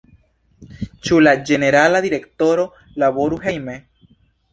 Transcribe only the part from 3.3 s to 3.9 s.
hejme?